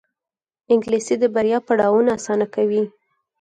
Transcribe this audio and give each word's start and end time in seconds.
انګلیسي 0.73 1.15
د 1.19 1.23
بریا 1.35 1.59
پړاوونه 1.67 2.09
اسانه 2.17 2.47
کوي 2.55 2.83